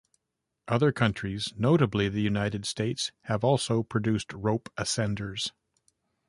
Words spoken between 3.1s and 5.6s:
have also produced rope ascenders.